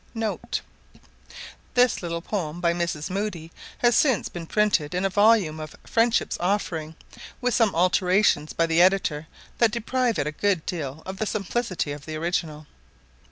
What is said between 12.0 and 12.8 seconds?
the original.